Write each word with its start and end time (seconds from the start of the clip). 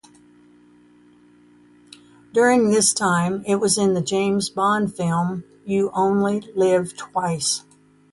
During 2.33 2.71
this 2.71 2.91
time 2.91 3.43
it 3.45 3.57
was 3.57 3.77
in 3.77 3.93
the 3.93 4.01
James 4.01 4.49
Bond 4.49 4.95
film 4.95 5.43
"You 5.63 5.91
Only 5.93 6.41
Live 6.55 6.97
Twice". 6.97 7.61